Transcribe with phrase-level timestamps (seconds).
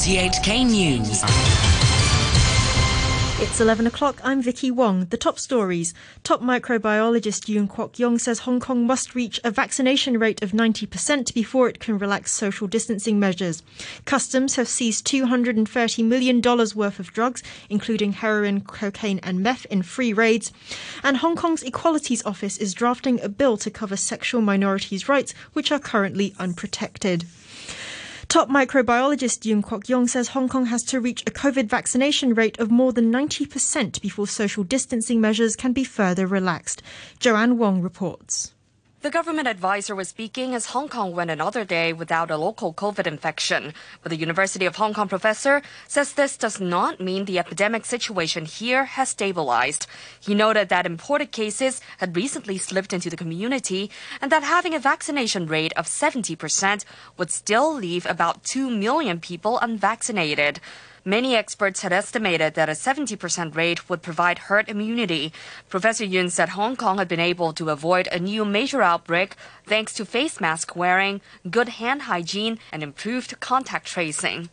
[0.00, 1.22] RTHK News.
[3.38, 4.18] It's 11 o'clock.
[4.24, 5.04] I'm Vicky Wong.
[5.04, 5.92] The top stories.
[6.24, 11.34] Top microbiologist Yuen Kwok Yung says Hong Kong must reach a vaccination rate of 90%
[11.34, 13.62] before it can relax social distancing measures.
[14.06, 20.14] Customs have seized $230 million worth of drugs, including heroin, cocaine, and meth, in free
[20.14, 20.50] raids.
[21.04, 25.70] And Hong Kong's Equalities Office is drafting a bill to cover sexual minorities' rights, which
[25.70, 27.26] are currently unprotected.
[28.30, 32.60] Top microbiologist Yuen Kwok Yung says Hong Kong has to reach a COVID vaccination rate
[32.60, 36.80] of more than 90% before social distancing measures can be further relaxed.
[37.18, 38.52] Joanne Wong reports.
[39.02, 43.06] The government advisor was speaking as Hong Kong went another day without a local COVID
[43.06, 43.72] infection.
[44.02, 48.44] But the University of Hong Kong professor says this does not mean the epidemic situation
[48.44, 49.86] here has stabilized.
[50.20, 53.90] He noted that imported cases had recently slipped into the community
[54.20, 56.84] and that having a vaccination rate of 70%
[57.16, 60.60] would still leave about 2 million people unvaccinated.
[61.04, 65.32] Many experts had estimated that a 70% rate would provide herd immunity.
[65.70, 69.34] Professor Yuen said Hong Kong had been able to avoid a new major outbreak
[69.66, 74.50] thanks to face mask wearing, good hand hygiene, and improved contact tracing.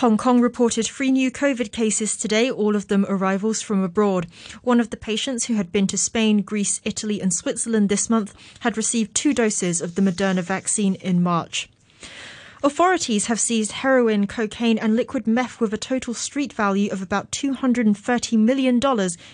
[0.00, 4.26] Hong Kong reported three new COVID cases today, all of them arrivals from abroad.
[4.62, 8.34] One of the patients who had been to Spain, Greece, Italy, and Switzerland this month
[8.60, 11.70] had received two doses of the Moderna vaccine in March.
[12.66, 17.30] Authorities have seized heroin, cocaine, and liquid meth with a total street value of about
[17.30, 18.80] $230 million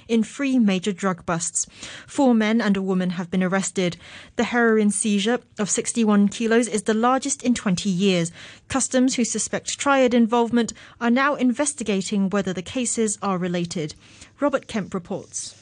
[0.06, 1.66] in three major drug busts.
[2.06, 3.96] Four men and a woman have been arrested.
[4.36, 8.32] The heroin seizure of 61 kilos is the largest in 20 years.
[8.68, 13.94] Customs, who suspect triad involvement, are now investigating whether the cases are related.
[14.40, 15.54] Robert Kemp reports.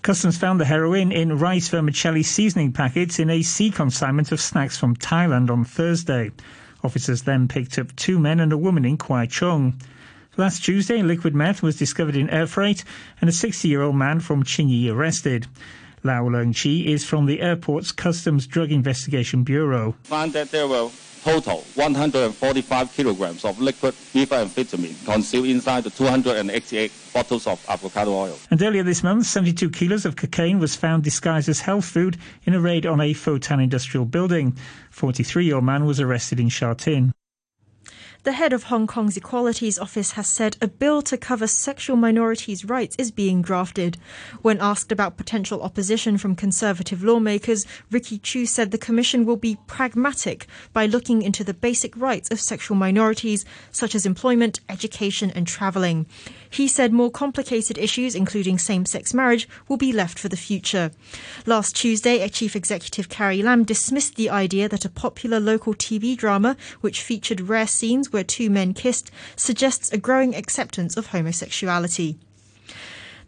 [0.00, 4.78] Customs found the heroin in rice vermicelli seasoning packets in a sea consignment of snacks
[4.78, 6.30] from Thailand on Thursday.
[6.84, 9.80] Officers then picked up two men and a woman in Kwai Chung.
[10.36, 12.84] Last Tuesday, liquid meth was discovered in air freight
[13.20, 15.48] and a 60-year-old man from Tsing Yi arrested.
[16.02, 19.94] Lau Leung Chi is from the airport's Customs Drug Investigation Bureau.
[20.04, 20.90] Found that there were
[21.22, 28.38] total 145 kilograms of liquid methamphetamine concealed inside the 288 bottles of avocado oil.
[28.50, 32.54] And earlier this month, 72 kilos of cocaine was found disguised as health food in
[32.54, 34.56] a raid on a Fo Tan industrial building.
[34.92, 37.12] 43-year-old man was arrested in Sha Tin.
[38.24, 42.64] The head of Hong Kong's Equalities Office has said a bill to cover sexual minorities'
[42.64, 43.96] rights is being drafted.
[44.42, 49.58] When asked about potential opposition from conservative lawmakers, Ricky Chu said the Commission will be
[49.68, 55.46] pragmatic by looking into the basic rights of sexual minorities, such as employment, education, and
[55.46, 56.04] travelling.
[56.50, 60.90] He said more complicated issues, including same sex marriage, will be left for the future.
[61.46, 66.16] Last Tuesday, a chief executive Carrie Lam dismissed the idea that a popular local TV
[66.16, 72.18] drama, which featured rare scenes where two men kissed, suggests a growing acceptance of homosexuality.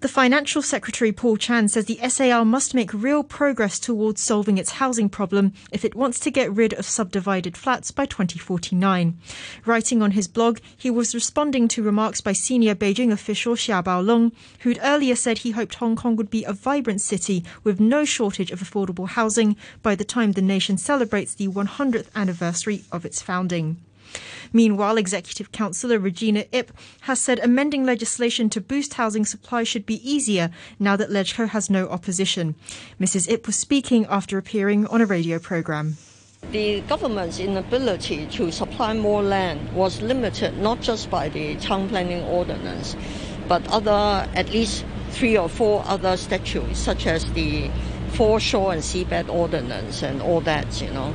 [0.01, 4.71] The Financial Secretary Paul Chan says the SAR must make real progress towards solving its
[4.81, 9.19] housing problem if it wants to get rid of subdivided flats by 2049.
[9.67, 14.33] Writing on his blog, he was responding to remarks by senior Beijing official Xia Baolong,
[14.61, 18.51] who'd earlier said he hoped Hong Kong would be a vibrant city with no shortage
[18.51, 23.77] of affordable housing by the time the nation celebrates the 100th anniversary of its founding.
[24.53, 26.73] Meanwhile, Executive Councillor Regina Ip
[27.03, 31.71] has said amending legislation to boost housing supply should be easier now that LegCo has
[31.71, 32.55] no opposition.
[33.01, 33.31] Mrs.
[33.31, 35.97] Ip was speaking after appearing on a radio programme.
[36.53, 42.25] The government's inability to supply more land was limited not just by the town planning
[42.25, 42.97] ordinance,
[43.47, 47.71] but other, at least three or four other statutes, such as the
[48.13, 51.15] foreshore and seabed ordinance and all that, you know.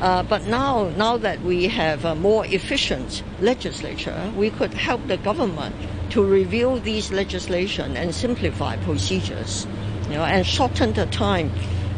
[0.00, 5.16] Uh, but now, now that we have a more efficient legislature, we could help the
[5.16, 5.74] government
[6.10, 9.66] to review these legislation and simplify procedures,
[10.04, 11.50] you know, and shorten the time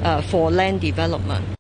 [0.05, 1.58] uh, for land development.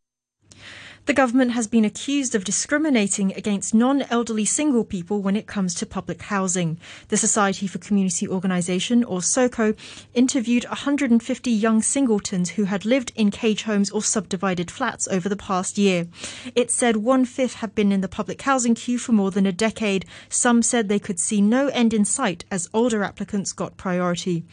[1.08, 5.74] The government has been accused of discriminating against non elderly single people when it comes
[5.76, 6.76] to public housing.
[7.08, 9.74] The Society for Community Organisation, or SOCO,
[10.12, 15.34] interviewed 150 young singletons who had lived in cage homes or subdivided flats over the
[15.34, 16.08] past year.
[16.54, 19.50] It said one fifth had been in the public housing queue for more than a
[19.50, 20.04] decade.
[20.28, 24.44] Some said they could see no end in sight as older applicants got priority.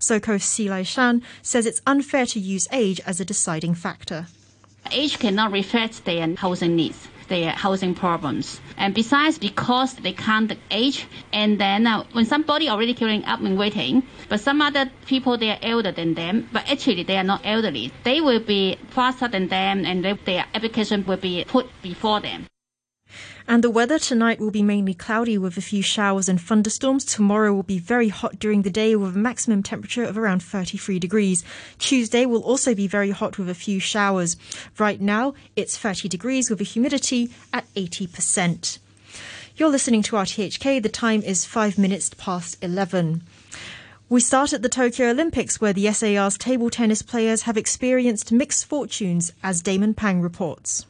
[0.00, 4.26] SOCO's Sze Lai Shan says it's unfair to use age as a deciding factor
[4.90, 8.60] age cannot reflect their housing needs their housing problems.
[8.76, 13.56] And besides, because they can't age, and then uh, when somebody already queuing up and
[13.56, 17.40] waiting, but some other people they are elder than them, but actually they are not
[17.44, 22.20] elderly, they will be faster than them, and they, their application will be put before
[22.20, 22.49] them.
[23.48, 27.04] And the weather tonight will be mainly cloudy with a few showers and thunderstorms.
[27.04, 30.98] Tomorrow will be very hot during the day with a maximum temperature of around 33
[30.98, 31.44] degrees.
[31.78, 34.36] Tuesday will also be very hot with a few showers.
[34.78, 38.78] Right now, it's 30 degrees with a humidity at 80%.
[39.56, 40.82] You're listening to RTHK.
[40.82, 43.22] The time is five minutes past 11.
[44.08, 48.66] We start at the Tokyo Olympics, where the SAR's table tennis players have experienced mixed
[48.66, 50.86] fortunes, as Damon Pang reports.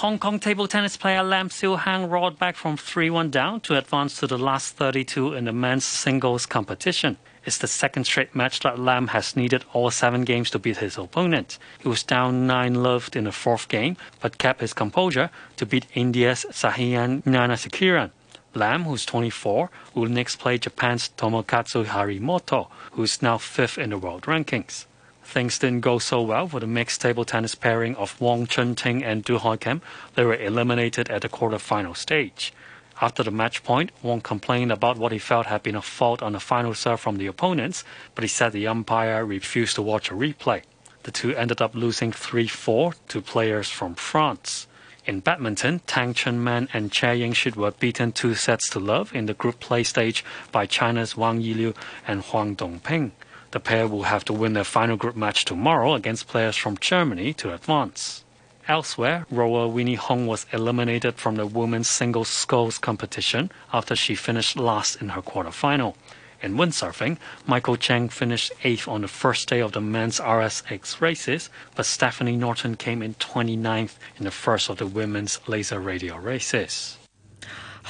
[0.00, 3.78] Hong Kong table tennis player Lam Siu Hang roared back from 3 1 down to
[3.78, 7.16] advance to the last 32 in the men's singles competition.
[7.46, 10.98] It's the second straight match that Lam has needed all seven games to beat his
[10.98, 11.58] opponent.
[11.78, 15.86] He was down 9 loved in the fourth game, but kept his composure to beat
[15.94, 18.10] India's Sathiyan Gnanasekaran.
[18.52, 24.24] Lam, who's 24, will next play Japan's Tomokazu Harimoto, who's now fifth in the world
[24.24, 24.84] rankings.
[25.26, 29.02] Things didn't go so well for the mixed table tennis pairing of Wong Chun Ting
[29.02, 29.82] and Doo Hoi Kem.
[30.14, 32.54] They were eliminated at the quarterfinal stage.
[33.02, 36.32] After the match point, Wong complained about what he felt had been a fault on
[36.32, 37.84] the final serve from the opponents,
[38.14, 40.62] but he said the umpire refused to watch a replay.
[41.02, 44.68] The two ended up losing 3 4 to players from France.
[45.04, 49.26] In badminton, Tang Chunman and Tse Ying Suet were beaten two sets to love in
[49.26, 51.74] the group play stage by China's Wang Yilyu
[52.06, 53.10] and Huang Dongping.
[53.56, 57.32] The pair will have to win their final group match tomorrow against players from Germany
[57.40, 58.22] to advance.
[58.68, 64.58] Elsewhere, rower Winnie Hong was eliminated from the women's singles sculls competition after she finished
[64.58, 65.94] last in her quarterfinal.
[66.42, 67.16] In windsurfing,
[67.46, 72.36] Michael Cheng finished eighth on the first day of the men's RSX races, but Stephanie
[72.36, 76.98] Norton came in 29th in the first of the women's laser radial races.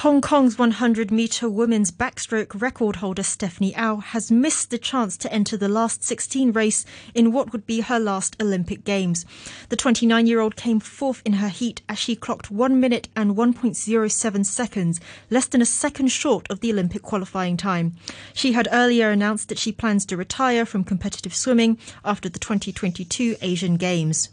[0.01, 5.33] Hong Kong's 100 metre women's backstroke record holder Stephanie Au has missed the chance to
[5.33, 6.85] enter the last 16 race
[7.15, 9.25] in what would be her last Olympic Games.
[9.69, 13.35] The 29 year old came fourth in her heat as she clocked 1 minute and
[13.35, 15.01] 1.07 seconds,
[15.31, 17.95] less than a second short of the Olympic qualifying time.
[18.35, 23.37] She had earlier announced that she plans to retire from competitive swimming after the 2022
[23.41, 24.29] Asian Games.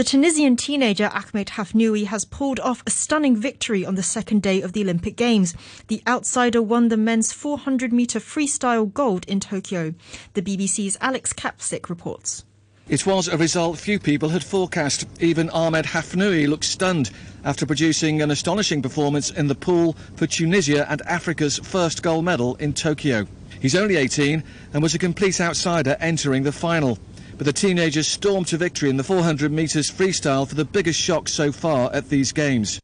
[0.00, 4.62] The Tunisian teenager Ahmed Hafnoui has pulled off a stunning victory on the second day
[4.62, 5.54] of the Olympic Games.
[5.88, 9.92] The outsider won the men's 400 metre freestyle gold in Tokyo.
[10.32, 12.46] The BBC's Alex Capstick reports.
[12.88, 15.06] It was a result few people had forecast.
[15.20, 17.10] Even Ahmed Hafnoui looked stunned
[17.44, 22.54] after producing an astonishing performance in the pool for Tunisia and Africa's first gold medal
[22.54, 23.26] in Tokyo.
[23.60, 24.42] He's only 18
[24.72, 26.98] and was a complete outsider entering the final
[27.40, 31.26] but the teenagers stormed to victory in the 400 metres freestyle for the biggest shock
[31.26, 32.78] so far at these games.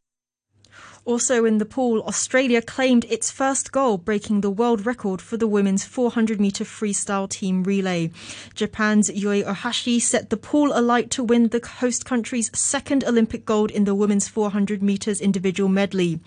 [1.05, 5.47] Also in the pool, Australia claimed its first goal, breaking the world record for the
[5.47, 8.11] women's 400 metre freestyle team relay.
[8.55, 13.71] Japan's Yui Ohashi set the pool alight to win the host country's second Olympic gold
[13.71, 16.19] in the women's 400 metres individual medley.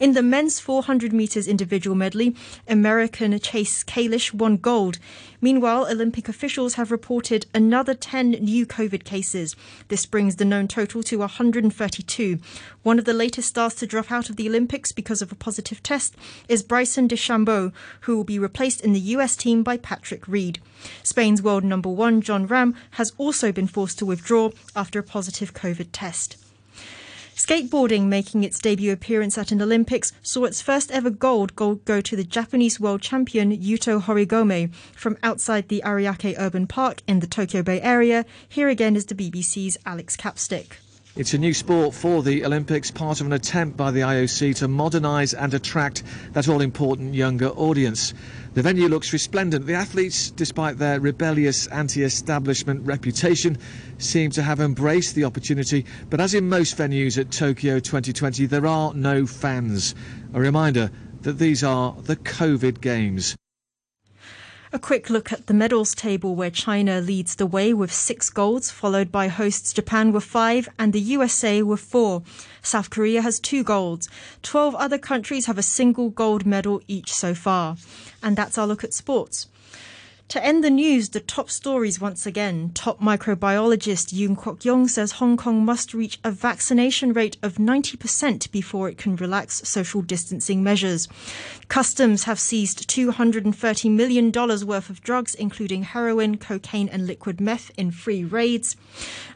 [0.00, 2.34] In the men's 400 metres individual medley,
[2.66, 4.98] American Chase Kalisz won gold.
[5.44, 9.56] Meanwhile, Olympic officials have reported another 10 new COVID cases.
[9.88, 12.38] This brings the known total to 132.
[12.84, 15.82] One of the latest stars to drop out of the Olympics because of a positive
[15.82, 16.14] test
[16.48, 17.72] is Bryson DeChambeau,
[18.02, 20.60] who will be replaced in the US team by Patrick Reed.
[21.02, 25.52] Spain's world number one, Jon Rahm, has also been forced to withdraw after a positive
[25.54, 26.41] COVID test.
[27.44, 32.14] Skateboarding, making its debut appearance at an Olympics, saw its first ever gold go, to
[32.14, 37.64] the Japanese world champion Yuto Horigome from outside the Ariake Urban Park in the Tokyo
[37.64, 38.24] Bay area.
[38.48, 40.76] Here again is the BBC's Alex Capstick.
[41.14, 44.68] It's a new sport for the Olympics, part of an attempt by the IOC to
[44.68, 46.02] modernise and attract
[46.32, 48.14] that all important younger audience.
[48.54, 49.66] The venue looks resplendent.
[49.66, 53.58] The athletes, despite their rebellious anti establishment reputation,
[53.98, 55.84] seem to have embraced the opportunity.
[56.08, 59.94] But as in most venues at Tokyo 2020, there are no fans.
[60.32, 60.90] A reminder
[61.20, 63.36] that these are the COVID Games.
[64.74, 68.70] A quick look at the medals table where China leads the way with six golds,
[68.70, 72.22] followed by hosts Japan with five and the USA with four.
[72.62, 74.08] South Korea has two golds.
[74.42, 77.76] Twelve other countries have a single gold medal each so far.
[78.22, 79.46] And that's our look at sports.
[80.28, 82.70] To end the news, the top stories once again.
[82.72, 88.50] Top microbiologist Yuen Kwok Yung says Hong Kong must reach a vaccination rate of 90%
[88.50, 91.06] before it can relax social distancing measures.
[91.68, 97.90] Customs have seized $230 million worth of drugs, including heroin, cocaine, and liquid meth, in
[97.90, 98.74] free raids.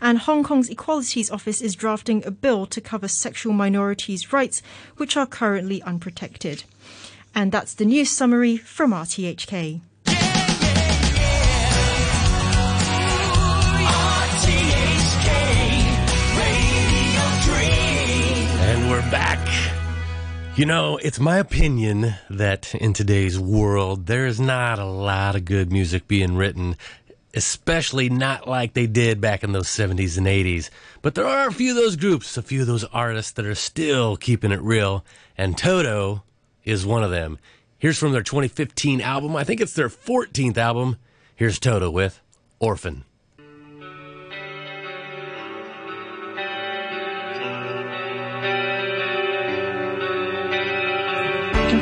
[0.00, 4.62] And Hong Kong's Equalities Office is drafting a bill to cover sexual minorities' rights,
[4.96, 6.64] which are currently unprotected.
[7.34, 9.82] And that's the news summary from RTHK.
[20.56, 25.70] You know, it's my opinion that in today's world, there's not a lot of good
[25.70, 26.78] music being written,
[27.34, 30.70] especially not like they did back in those 70s and 80s.
[31.02, 33.54] But there are a few of those groups, a few of those artists that are
[33.54, 35.04] still keeping it real,
[35.36, 36.22] and Toto
[36.64, 37.38] is one of them.
[37.78, 39.36] Here's from their 2015 album.
[39.36, 40.96] I think it's their 14th album.
[41.34, 42.22] Here's Toto with
[42.60, 43.04] Orphan.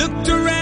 [0.00, 0.59] looked around.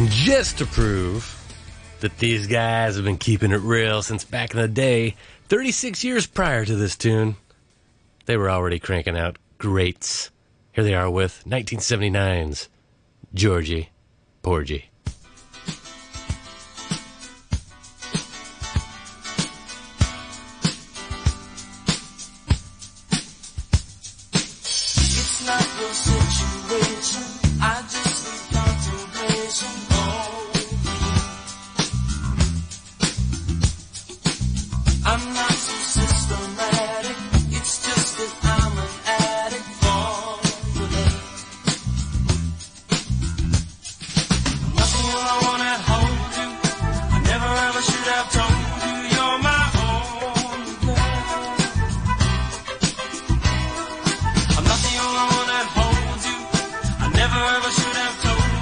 [0.00, 1.36] And just to prove
[2.00, 5.14] that these guys have been keeping it real since back in the day,
[5.48, 7.36] 36 years prior to this tune,
[8.24, 10.30] they were already cranking out greats.
[10.72, 12.70] Here they are with 1979's
[13.34, 13.90] Georgy
[14.40, 14.88] Porgy.